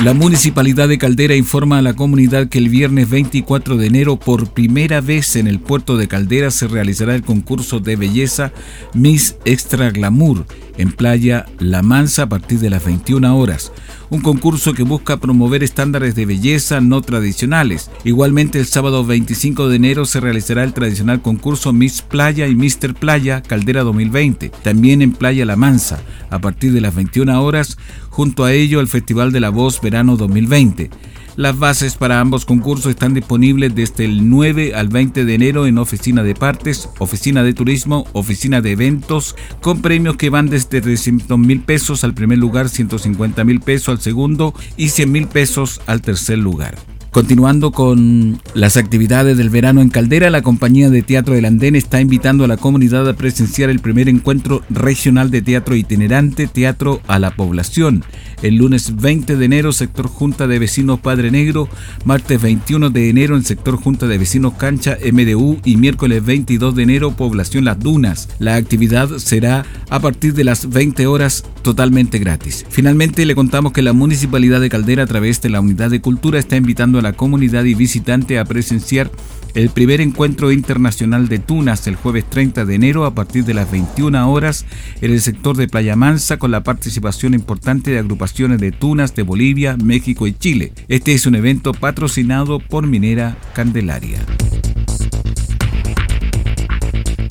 La 0.02 0.14
Municipalidad 0.14 0.88
de 0.88 0.98
Caldera 0.98 1.36
informa 1.36 1.78
a 1.78 1.82
la 1.82 1.94
comunidad 1.94 2.48
que 2.48 2.58
el 2.58 2.68
viernes 2.68 3.08
24 3.08 3.76
de 3.76 3.86
enero, 3.86 4.16
por 4.16 4.48
primera 4.48 5.00
vez 5.00 5.36
en 5.36 5.46
el 5.46 5.60
puerto 5.60 5.96
de 5.96 6.08
Caldera, 6.08 6.50
se 6.50 6.66
realizará 6.66 7.14
el 7.14 7.22
concurso 7.22 7.78
de 7.78 7.94
belleza 7.94 8.50
Miss 8.94 9.36
Extra 9.44 9.90
Glamour 9.90 10.44
en 10.76 10.92
Playa 10.92 11.46
La 11.58 11.82
Mansa 11.82 12.24
a 12.24 12.28
partir 12.28 12.58
de 12.58 12.70
las 12.70 12.84
21 12.84 13.36
horas 13.36 13.72
un 14.12 14.20
concurso 14.20 14.74
que 14.74 14.82
busca 14.82 15.16
promover 15.16 15.62
estándares 15.62 16.14
de 16.14 16.26
belleza 16.26 16.82
no 16.82 17.00
tradicionales. 17.00 17.90
Igualmente 18.04 18.58
el 18.58 18.66
sábado 18.66 19.06
25 19.06 19.70
de 19.70 19.76
enero 19.76 20.04
se 20.04 20.20
realizará 20.20 20.64
el 20.64 20.74
tradicional 20.74 21.22
concurso 21.22 21.72
Miss 21.72 22.02
Playa 22.02 22.46
y 22.46 22.54
Mister 22.54 22.92
Playa 22.92 23.40
Caldera 23.40 23.84
2020, 23.84 24.50
también 24.62 25.00
en 25.00 25.12
Playa 25.12 25.46
La 25.46 25.56
Mansa, 25.56 26.02
a 26.28 26.40
partir 26.40 26.74
de 26.74 26.82
las 26.82 26.94
21 26.94 27.42
horas, 27.42 27.78
junto 28.10 28.44
a 28.44 28.52
ello 28.52 28.80
el 28.80 28.86
Festival 28.86 29.32
de 29.32 29.40
la 29.40 29.48
Voz 29.48 29.80
Verano 29.80 30.18
2020. 30.18 30.90
Las 31.36 31.58
bases 31.58 31.96
para 31.96 32.20
ambos 32.20 32.44
concursos 32.44 32.90
están 32.90 33.14
disponibles 33.14 33.74
desde 33.74 34.04
el 34.04 34.28
9 34.28 34.74
al 34.74 34.88
20 34.88 35.24
de 35.24 35.34
enero 35.34 35.66
en 35.66 35.78
Oficina 35.78 36.22
de 36.22 36.34
Partes, 36.34 36.90
Oficina 36.98 37.42
de 37.42 37.54
Turismo, 37.54 38.06
Oficina 38.12 38.60
de 38.60 38.72
Eventos, 38.72 39.34
con 39.62 39.80
premios 39.80 40.16
que 40.16 40.28
van 40.28 40.50
desde 40.50 40.82
300 40.82 41.38
mil 41.38 41.60
pesos 41.60 42.04
al 42.04 42.12
primer 42.12 42.36
lugar, 42.36 42.68
150 42.68 43.44
mil 43.44 43.60
pesos 43.60 43.88
al 43.88 44.00
segundo 44.00 44.54
y 44.76 44.90
100 44.90 45.10
mil 45.10 45.26
pesos 45.26 45.80
al 45.86 46.02
tercer 46.02 46.36
lugar. 46.36 46.91
Continuando 47.12 47.72
con 47.72 48.40
las 48.54 48.78
actividades 48.78 49.36
del 49.36 49.50
verano 49.50 49.82
en 49.82 49.90
Caldera, 49.90 50.30
la 50.30 50.40
compañía 50.40 50.88
de 50.88 51.02
teatro 51.02 51.34
del 51.34 51.44
Andén 51.44 51.76
está 51.76 52.00
invitando 52.00 52.42
a 52.42 52.48
la 52.48 52.56
comunidad 52.56 53.06
a 53.06 53.12
presenciar 53.12 53.68
el 53.68 53.80
primer 53.80 54.08
encuentro 54.08 54.62
regional 54.70 55.30
de 55.30 55.42
teatro 55.42 55.76
itinerante 55.76 56.46
Teatro 56.46 57.02
a 57.08 57.18
la 57.18 57.36
Población. 57.36 58.02
El 58.40 58.56
lunes 58.56 58.96
20 58.96 59.36
de 59.36 59.44
enero, 59.44 59.74
sector 59.74 60.08
Junta 60.08 60.46
de 60.46 60.58
Vecinos 60.58 61.00
Padre 61.00 61.30
Negro, 61.30 61.68
martes 62.06 62.40
21 62.40 62.88
de 62.88 63.10
enero 63.10 63.36
en 63.36 63.44
sector 63.44 63.76
Junta 63.76 64.06
de 64.06 64.16
Vecinos 64.16 64.54
Cancha 64.54 64.96
MDU 65.12 65.58
y 65.66 65.76
miércoles 65.76 66.24
22 66.24 66.74
de 66.74 66.82
enero 66.82 67.14
Población 67.14 67.66
Las 67.66 67.78
Dunas. 67.78 68.30
La 68.38 68.54
actividad 68.54 69.18
será 69.18 69.66
a 69.90 70.00
partir 70.00 70.32
de 70.32 70.44
las 70.44 70.70
20 70.70 71.06
horas 71.06 71.44
totalmente 71.62 72.18
gratis. 72.18 72.66
Finalmente 72.68 73.24
le 73.24 73.34
contamos 73.34 73.72
que 73.72 73.82
la 73.82 73.92
Municipalidad 73.92 74.60
de 74.60 74.68
Caldera 74.68 75.04
a 75.04 75.06
través 75.06 75.40
de 75.40 75.50
la 75.50 75.60
Unidad 75.60 75.90
de 75.90 76.00
Cultura 76.00 76.38
está 76.38 76.56
invitando 76.56 76.98
a 76.98 77.02
la 77.02 77.12
comunidad 77.12 77.64
y 77.64 77.74
visitante 77.74 78.38
a 78.38 78.44
presenciar 78.44 79.10
el 79.54 79.68
primer 79.68 80.00
encuentro 80.00 80.50
internacional 80.50 81.28
de 81.28 81.38
tunas 81.38 81.86
el 81.86 81.96
jueves 81.96 82.24
30 82.28 82.64
de 82.64 82.74
enero 82.74 83.04
a 83.04 83.14
partir 83.14 83.44
de 83.44 83.54
las 83.54 83.70
21 83.70 84.30
horas 84.30 84.64
en 85.00 85.12
el 85.12 85.20
sector 85.20 85.56
de 85.56 85.68
Playa 85.68 85.96
Mansa 85.96 86.38
con 86.38 86.50
la 86.50 86.62
participación 86.62 87.34
importante 87.34 87.90
de 87.90 87.98
agrupaciones 87.98 88.58
de 88.58 88.72
tunas 88.72 89.14
de 89.14 89.22
Bolivia, 89.22 89.76
México 89.76 90.26
y 90.26 90.32
Chile. 90.32 90.72
Este 90.88 91.12
es 91.12 91.26
un 91.26 91.34
evento 91.34 91.72
patrocinado 91.72 92.60
por 92.60 92.86
Minera 92.86 93.36
Candelaria. 93.54 94.18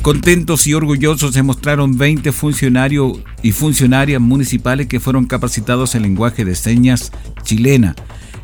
Contentos 0.01 0.65
y 0.65 0.73
orgullosos 0.73 1.35
se 1.35 1.43
mostraron 1.43 1.95
20 1.95 2.31
funcionarios 2.31 3.19
y 3.43 3.51
funcionarias 3.51 4.19
municipales 4.19 4.87
que 4.87 4.99
fueron 4.99 5.25
capacitados 5.25 5.93
en 5.93 6.01
lenguaje 6.01 6.43
de 6.43 6.55
señas 6.55 7.11
chilena. 7.43 7.95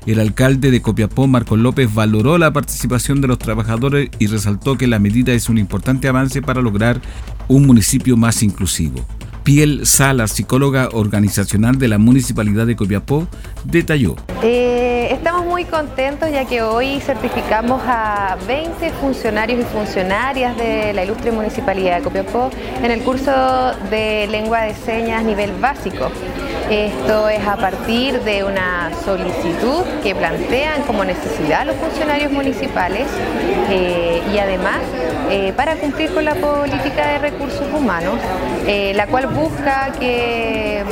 El 0.06 0.20
alcalde 0.20 0.70
de 0.70 0.84
Copiapó, 0.84 1.26
Marco 1.26 1.58
López, 1.58 1.92
valoró 1.92 2.38
la 2.38 2.54
participación 2.54 3.22
de 3.22 3.28
los 3.28 3.40
trabajadores 3.40 4.12
y 4.20 4.28
resaltó 4.28 4.78
que 4.78 4.86
la 4.86 5.00
medida 5.00 5.34
es 5.34 5.50
un 5.50 5.58
importante 5.58 6.08
avance 6.08 6.44
para 6.44 6.62
lograr 6.62 7.02
un 7.48 7.66
municipio 7.66 8.18
más 8.18 8.44
inclusivo. 8.44 9.04
Piel 9.44 9.86
Sala, 9.88 10.28
psicóloga 10.28 10.90
organizacional 10.92 11.80
de 11.80 11.88
la 11.88 11.98
Municipalidad 11.98 12.68
de 12.68 12.76
Copiapó, 12.76 13.28
detalló. 13.64 14.16
Eh, 14.44 15.10
estamos 15.12 15.37
muy 15.58 15.66
contentos 15.66 16.30
ya 16.30 16.46
que 16.46 16.62
hoy 16.62 17.00
certificamos 17.00 17.82
a 17.84 18.38
20 18.46 18.92
funcionarios 18.92 19.60
y 19.60 19.64
funcionarias 19.64 20.56
de 20.56 20.94
la 20.94 21.04
ilustre 21.04 21.32
Municipalidad 21.32 21.98
de 21.98 22.04
Copiapó 22.04 22.52
en 22.84 22.92
el 22.92 23.02
curso 23.02 23.32
de 23.90 24.28
lengua 24.30 24.62
de 24.62 24.76
señas 24.76 25.24
nivel 25.24 25.52
básico. 25.54 26.12
Esto 26.70 27.28
es 27.30 27.44
a 27.48 27.56
partir 27.56 28.22
de 28.22 28.44
una 28.44 28.92
solicitud 29.04 29.84
que 30.04 30.14
plantean 30.14 30.84
como 30.84 31.04
necesidad 31.04 31.66
los 31.66 31.76
funcionarios 31.78 32.32
municipales 32.32 33.08
eh, 33.72 34.22
y 34.32 34.38
además 34.38 34.78
eh, 35.32 35.54
para 35.58 35.76
cumplir 35.78 36.14
con 36.14 36.24
la 36.24 36.36
política 36.36 37.08
de 37.08 37.18
recursos 37.18 37.66
humanos, 37.74 38.20
eh, 38.68 38.94
la 38.96 39.08
cual 39.08 39.26
busca 39.26 39.92
que 40.00 40.84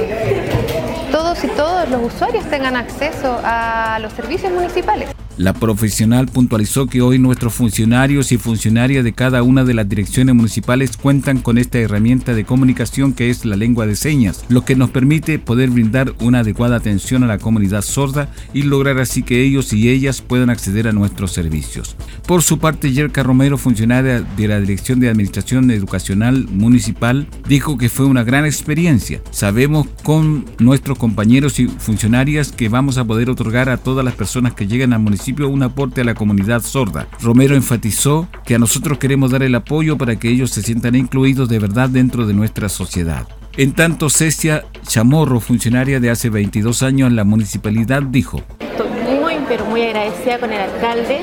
todos 1.15 1.41
y 1.45 1.47
todos 1.47 1.87
los 1.87 2.13
usuarios 2.13 2.43
tengan 2.49 2.75
acceso 2.75 3.39
a 3.41 3.99
los 4.01 4.11
servicios 4.11 4.51
municipales. 4.51 5.14
La 5.37 5.51
profesional 5.51 6.27
puntualizó 6.27 6.87
que 6.87 7.01
hoy 7.01 7.19
nuestros 7.19 7.53
funcionarios 7.53 8.31
y 8.31 8.37
funcionarias 8.37 9.03
de 9.03 9.11
cada 9.11 9.43
una 9.43 9.65
de 9.65 9.73
las 9.73 9.89
direcciones 9.89 10.33
municipales 10.33 10.95
cuentan 10.95 11.39
con 11.39 11.57
esta 11.57 11.77
herramienta 11.77 12.33
de 12.33 12.45
comunicación 12.45 13.11
que 13.11 13.29
es 13.29 13.43
la 13.43 13.57
lengua 13.57 13.85
de 13.85 13.97
señas, 13.97 14.45
lo 14.47 14.63
que 14.63 14.77
nos 14.77 14.91
permite 14.91 15.37
poder 15.37 15.71
brindar 15.71 16.13
una 16.21 16.39
adecuada 16.39 16.77
atención 16.77 17.21
a 17.23 17.27
la 17.27 17.37
comunidad 17.37 17.81
sorda 17.81 18.29
y 18.53 18.61
lograr 18.61 18.97
así 18.99 19.23
que 19.23 19.43
ellos 19.43 19.73
y 19.73 19.89
ellas 19.89 20.21
puedan 20.21 20.49
acceder 20.49 20.87
a 20.87 20.93
nuestros 20.93 21.33
servicios. 21.33 21.97
Por 22.25 22.41
su 22.41 22.57
parte, 22.57 22.93
Yerka 22.93 23.21
Romero, 23.21 23.57
funcionaria 23.57 24.21
de 24.21 24.47
la 24.47 24.61
Dirección 24.61 25.01
de 25.01 25.09
Administración 25.09 25.69
Educacional 25.69 26.47
Municipal, 26.49 27.27
dijo 27.45 27.77
que 27.77 27.89
fue 27.89 28.05
una 28.05 28.23
gran 28.23 28.45
experiencia. 28.45 29.19
Sabemos 29.31 29.87
con 30.01 30.45
nuestros 30.59 30.97
compañeros 30.97 31.59
y 31.59 31.67
funcionarias 31.67 32.53
que 32.53 32.69
vamos 32.69 32.97
a 32.97 33.03
poder 33.03 33.29
otorgar 33.29 33.67
a 33.67 33.75
todas 33.75 34.05
las 34.05 34.15
personas 34.15 34.53
que 34.53 34.67
llegan 34.67 34.93
al 34.93 35.01
municipio 35.01 35.24
un 35.33 35.63
aporte 35.63 36.01
a 36.01 36.03
la 36.03 36.13
comunidad 36.13 36.61
sorda. 36.61 37.07
Romero 37.21 37.55
enfatizó 37.55 38.27
que 38.45 38.55
a 38.55 38.59
nosotros 38.59 38.97
queremos 38.99 39.31
dar 39.31 39.43
el 39.43 39.55
apoyo 39.55 39.97
para 39.97 40.17
que 40.17 40.29
ellos 40.29 40.51
se 40.51 40.61
sientan 40.61 40.95
incluidos 40.95 41.49
de 41.49 41.59
verdad 41.59 41.89
dentro 41.89 42.27
de 42.27 42.33
nuestra 42.33 42.69
sociedad. 42.69 43.27
En 43.57 43.73
tanto, 43.73 44.09
Cecia 44.09 44.65
Chamorro, 44.87 45.39
funcionaria 45.39 45.99
de 45.99 46.09
hace 46.09 46.29
22 46.29 46.83
años 46.83 47.09
en 47.09 47.15
la 47.15 47.23
municipalidad, 47.23 48.03
dijo. 48.03 48.41
Estoy 48.59 48.89
muy, 49.19 49.35
pero 49.47 49.65
muy 49.65 49.81
agradecida 49.81 50.39
con 50.39 50.51
el 50.51 50.61
alcalde 50.61 51.21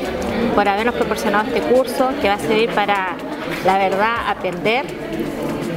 por 0.55 0.67
habernos 0.67 0.95
proporcionado 0.95 1.49
este 1.49 1.61
curso 1.61 2.11
que 2.21 2.29
va 2.29 2.35
a 2.35 2.39
servir 2.39 2.71
para, 2.71 3.17
la 3.65 3.79
verdad, 3.79 4.29
aprender 4.29 4.87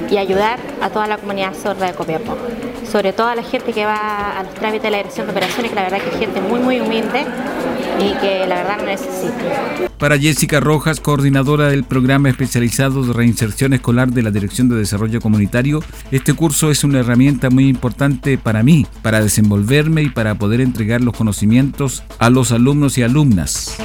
y 0.09 0.17
ayudar 0.17 0.59
a 0.81 0.89
toda 0.89 1.07
la 1.07 1.17
comunidad 1.17 1.53
sorda 1.53 1.87
de 1.87 1.93
Copiapó. 1.93 2.37
Sobre 2.89 3.13
todo 3.13 3.27
a 3.27 3.35
la 3.35 3.43
gente 3.43 3.73
que 3.73 3.85
va 3.85 4.39
a 4.39 4.43
los 4.43 4.53
trámites 4.53 4.83
de 4.83 4.91
la 4.91 4.97
dirección 4.97 5.27
de 5.27 5.31
operaciones, 5.31 5.71
que 5.71 5.75
la 5.75 5.83
verdad 5.83 5.99
que 5.99 6.09
es 6.09 6.17
gente 6.17 6.39
muy, 6.39 6.59
muy 6.59 6.79
humilde 6.79 7.25
y 7.99 8.13
que 8.19 8.45
la 8.47 8.55
verdad 8.55 8.77
no 8.77 8.85
necesita. 8.85 9.89
Para 9.97 10.17
Jessica 10.19 10.59
Rojas, 10.59 10.99
coordinadora 10.99 11.69
del 11.69 11.83
programa 11.83 12.29
especializado 12.29 13.05
de 13.05 13.13
reinserción 13.13 13.73
escolar 13.73 14.11
de 14.11 14.23
la 14.23 14.31
Dirección 14.31 14.69
de 14.69 14.75
Desarrollo 14.75 15.21
Comunitario, 15.21 15.81
este 16.11 16.33
curso 16.33 16.71
es 16.71 16.83
una 16.83 16.99
herramienta 16.99 17.49
muy 17.49 17.67
importante 17.67 18.37
para 18.37 18.63
mí, 18.63 18.85
para 19.01 19.21
desenvolverme 19.21 20.03
y 20.03 20.09
para 20.09 20.35
poder 20.35 20.61
entregar 20.61 21.01
los 21.01 21.15
conocimientos 21.15 22.03
a 22.19 22.29
los 22.29 22.51
alumnos 22.51 22.97
y 22.97 23.03
alumnas. 23.03 23.77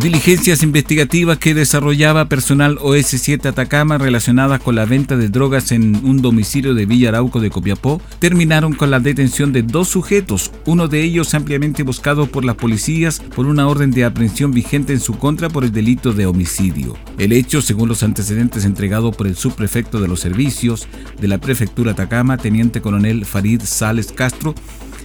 Diligencias 0.00 0.64
investigativas 0.64 1.38
que 1.38 1.54
desarrollaba 1.54 2.24
personal 2.24 2.78
OS7 2.78 3.46
Atacama 3.46 3.96
relacionadas 3.96 4.60
con 4.60 4.74
la 4.74 4.86
venta 4.86 5.16
de 5.16 5.28
drogas 5.28 5.70
en 5.70 6.04
un 6.04 6.20
domicilio 6.20 6.74
de 6.74 6.84
Villa 6.84 7.10
Arauco 7.10 7.38
de 7.38 7.48
Copiapó 7.48 8.02
terminaron 8.18 8.72
con 8.72 8.90
la 8.90 8.98
detención 8.98 9.52
de 9.52 9.62
dos 9.62 9.86
sujetos, 9.86 10.50
uno 10.66 10.88
de 10.88 11.04
ellos 11.04 11.32
ampliamente 11.34 11.84
buscado 11.84 12.26
por 12.26 12.44
las 12.44 12.56
policías 12.56 13.20
por 13.20 13.46
una 13.46 13.68
orden 13.68 13.92
de 13.92 14.04
aprehensión 14.04 14.50
vigente 14.50 14.92
en 14.92 15.00
su 15.00 15.16
contra 15.16 15.48
por 15.48 15.62
el 15.62 15.70
delito 15.70 16.12
de 16.12 16.26
homicidio. 16.26 16.96
El 17.16 17.30
hecho, 17.30 17.62
según 17.62 17.88
los 17.88 18.02
antecedentes 18.02 18.64
entregados 18.64 19.14
por 19.14 19.28
el 19.28 19.36
subprefecto 19.36 20.00
de 20.00 20.08
los 20.08 20.18
servicios 20.18 20.88
de 21.20 21.28
la 21.28 21.38
prefectura 21.38 21.92
Atacama, 21.92 22.36
teniente 22.36 22.80
coronel 22.80 23.24
Farid 23.24 23.62
Sales 23.62 24.10
Castro, 24.10 24.56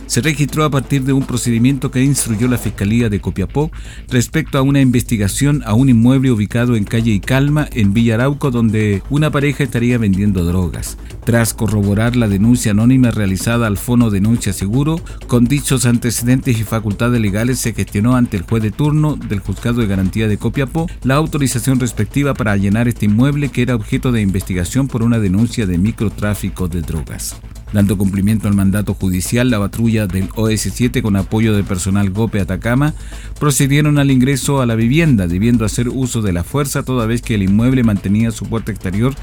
se 0.10 0.22
registró 0.22 0.64
a 0.64 0.72
partir 0.72 1.04
de 1.04 1.14
un 1.14 1.24
procedimiento 1.24 1.92
que 1.92 2.04
instruyó 2.04 2.48
la 2.48 2.58
Fiscalía 2.58 3.10
de 3.10 3.22
Copiapó 3.22 3.72
respecto 4.10 4.58
a 4.58 4.64
una 4.64 4.82
investigación 4.82 5.62
a 5.68 5.76
un 5.76 5.88
inmueble 5.88 6.32
ubicado 6.32 6.76
en 6.76 6.84
calle 6.84 7.12
y 7.12 7.20
Calma, 7.20 7.68
en 7.74 7.94
Villa 7.94 8.16
Arauco, 8.16 8.50
donde 8.50 9.04
una 9.12 9.30
pareja 9.30 9.64
estaría 9.64 10.00
vendiendo 10.00 10.44
drogas. 10.44 10.98
Tras 11.26 11.54
corroborar 11.54 12.16
la 12.16 12.28
denuncia 12.28 12.72
anónima 12.72 13.12
realizada 13.12 13.68
al 13.68 13.78
Fono 13.78 14.10
Denuncia 14.10 14.52
Seguro, 14.52 15.00
con 15.28 15.46
dichos 15.46 15.86
antecedentes 15.86 16.60
y 16.60 16.64
facultades 16.64 17.22
legales 17.22 17.60
se 17.60 17.74
gestionó 17.74 18.16
ante 18.16 18.38
el 18.38 18.44
juez 18.44 18.64
de 18.64 18.72
turno 18.72 19.16
del 19.16 19.42
Juzgado 19.42 19.82
de 19.82 19.88
Garantía 19.88 20.28
de 20.28 20.40
Copiapó 20.40 20.88
la 21.04 21.16
autorización 21.16 21.80
respectiva 21.80 22.34
para 22.34 22.54
allanar 22.54 22.88
este 22.88 23.06
inmueble 23.06 23.50
que 23.50 23.62
era 23.62 23.76
objeto 23.76 24.12
de 24.12 24.22
investigación 24.22 24.88
por 24.88 25.04
una 25.04 25.20
denuncia 25.20 25.68
de 25.68 25.78
microtráfico 25.78 26.68
de 26.68 26.82
drogas. 26.82 27.36
Dando 27.72 27.98
cumplimiento 27.98 28.48
al 28.48 28.56
mandato 28.56 28.96
judicial, 28.96 29.52
la 29.52 29.60
patrulla 29.60 29.99
del 30.08 30.30
OS7 30.30 31.02
con 31.02 31.16
apoyo 31.16 31.54
del 31.54 31.64
personal 31.64 32.10
GOPE 32.10 32.42
Atacama 32.42 32.94
procedieron 33.40 34.00
al 34.00 34.12
ingreso 34.12 34.62
a 34.62 34.66
la 34.66 34.76
vivienda, 34.76 35.28
debiendo 35.28 35.66
hacer 35.66 35.90
uso 35.90 36.22
de 36.22 36.34
la 36.34 36.44
fuerza 36.44 36.84
toda 36.84 37.06
vez 37.06 37.22
que 37.22 37.36
el 37.36 37.44
inmueble 37.44 37.84
mantenía 37.84 38.32
su 38.32 38.46
puerta 38.46 38.72
exterior 38.72 39.14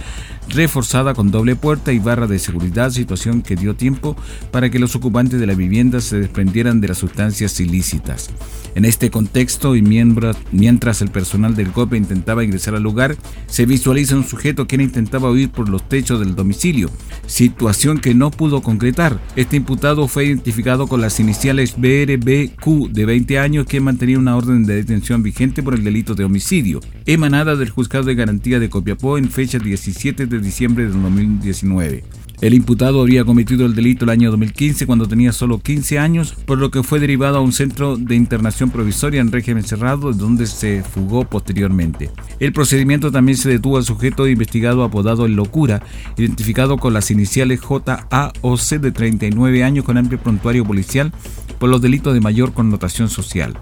reforzada 0.48 1.14
con 1.14 1.30
doble 1.30 1.56
puerta 1.56 1.92
y 1.92 1.98
barra 1.98 2.26
de 2.26 2.38
seguridad, 2.38 2.90
situación 2.90 3.42
que 3.42 3.56
dio 3.56 3.74
tiempo 3.74 4.16
para 4.52 4.70
que 4.70 4.78
los 4.78 4.94
ocupantes 4.94 5.40
de 5.40 5.46
la 5.46 5.54
vivienda 5.54 6.00
se 6.00 6.20
desprendieran 6.20 6.80
de 6.80 6.88
las 6.88 6.98
sustancias 6.98 7.58
ilícitas. 7.60 8.30
En 8.74 8.84
este 8.84 9.10
contexto 9.10 9.74
y 9.74 9.82
mientras 9.82 11.02
el 11.02 11.10
personal 11.10 11.56
del 11.56 11.72
GOPE 11.72 11.96
intentaba 11.96 12.44
ingresar 12.44 12.74
al 12.74 12.82
lugar, 12.82 13.16
se 13.46 13.66
visualiza 13.66 14.16
un 14.16 14.24
sujeto 14.24 14.66
que 14.66 14.76
intentaba 14.76 15.30
huir 15.30 15.50
por 15.50 15.68
los 15.68 15.88
techos 15.88 16.20
del 16.20 16.34
domicilio, 16.34 16.90
situación 17.26 17.98
que 17.98 18.14
no 18.14 18.30
pudo 18.30 18.62
concretar. 18.62 19.20
Este 19.34 19.56
imputado 19.56 20.06
fue 20.08 20.26
identificado 20.26 20.65
con 20.66 21.00
las 21.00 21.20
iniciales 21.20 21.76
BRBQ 21.76 22.90
de 22.90 23.06
20 23.06 23.38
años 23.38 23.66
que 23.66 23.80
mantenía 23.80 24.18
una 24.18 24.36
orden 24.36 24.64
de 24.64 24.74
detención 24.74 25.22
vigente 25.22 25.62
por 25.62 25.74
el 25.74 25.84
delito 25.84 26.16
de 26.16 26.24
homicidio, 26.24 26.80
emanada 27.06 27.54
del 27.54 27.70
Juzgado 27.70 28.06
de 28.06 28.16
Garantía 28.16 28.58
de 28.58 28.68
Copiapó 28.68 29.16
en 29.16 29.30
fecha 29.30 29.60
17 29.60 30.26
de 30.26 30.40
diciembre 30.40 30.86
de 30.86 30.90
2019. 30.90 32.02
El 32.42 32.52
imputado 32.52 33.00
había 33.00 33.24
cometido 33.24 33.64
el 33.64 33.74
delito 33.74 34.04
el 34.04 34.10
año 34.10 34.30
2015 34.30 34.86
cuando 34.86 35.08
tenía 35.08 35.32
solo 35.32 35.58
15 35.58 35.98
años, 35.98 36.34
por 36.44 36.58
lo 36.58 36.70
que 36.70 36.82
fue 36.82 37.00
derivado 37.00 37.38
a 37.38 37.40
un 37.40 37.52
centro 37.52 37.96
de 37.96 38.14
internación 38.14 38.70
provisoria 38.70 39.22
en 39.22 39.32
régimen 39.32 39.64
cerrado, 39.64 40.12
donde 40.12 40.46
se 40.46 40.82
fugó 40.82 41.24
posteriormente. 41.24 42.10
El 42.38 42.52
procedimiento 42.52 43.10
también 43.10 43.38
se 43.38 43.48
detuvo 43.48 43.78
al 43.78 43.84
sujeto 43.84 44.28
investigado 44.28 44.84
apodado 44.84 45.24
El 45.24 45.32
Locura, 45.32 45.82
identificado 46.18 46.76
con 46.76 46.92
las 46.92 47.10
iniciales 47.10 47.60
JAOC 47.60 48.80
de 48.80 48.92
39 48.92 49.64
años 49.64 49.84
con 49.86 49.96
amplio 49.96 50.20
prontuario 50.20 50.64
policial 50.64 51.12
por 51.58 51.70
los 51.70 51.80
delitos 51.80 52.12
de 52.12 52.20
mayor 52.20 52.52
connotación 52.52 53.08
social. 53.08 53.54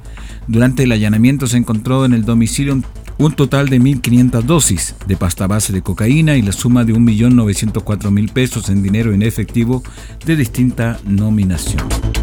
Durante 0.48 0.82
el 0.82 0.92
allanamiento 0.92 1.46
se 1.46 1.58
encontró 1.58 2.04
en 2.04 2.12
el 2.12 2.24
domicilio 2.24 2.82
un 3.18 3.32
total 3.32 3.68
de 3.68 3.80
1.500 3.80 4.42
dosis 4.42 4.94
de 5.06 5.16
pasta 5.16 5.46
base 5.46 5.72
de 5.72 5.82
cocaína 5.82 6.36
y 6.36 6.42
la 6.42 6.52
suma 6.52 6.84
de 6.84 6.94
1.904.000 6.94 8.32
pesos 8.32 8.68
en 8.68 8.82
dinero 8.82 9.12
en 9.12 9.22
efectivo 9.22 9.82
de 10.24 10.36
distinta 10.36 10.98
nominación. 11.04 12.13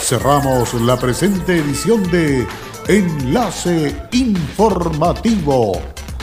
Cerramos 0.00 0.72
la 0.72 0.98
presente 0.98 1.58
edición 1.58 2.02
de 2.10 2.46
Enlace 2.88 3.94
Informativo 4.12 5.93